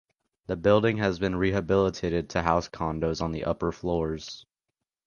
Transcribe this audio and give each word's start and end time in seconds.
The 0.47 0.55
building 0.57 0.97
has 0.97 1.19
been 1.19 1.35
rehabilitated 1.35 2.31
to 2.31 2.41
house 2.41 2.67
condos 2.67 3.21
on 3.21 3.33
the 3.33 3.43
upper 3.45 3.71
floors. 3.71 4.47